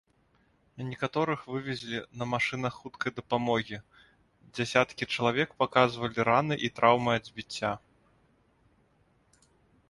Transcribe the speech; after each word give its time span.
Некаторых 0.91 1.41
вывезлі 1.51 1.97
на 2.21 2.25
машынах 2.31 2.73
хуткай 2.85 3.11
дапамогі, 3.19 3.77
дзясяткі 4.55 5.03
чалавек 5.17 5.49
паказвалі 5.61 6.19
раны 6.31 6.55
і 6.69 6.73
траўмы 6.81 7.11
ад 7.19 7.23
збіцця. 7.33 7.71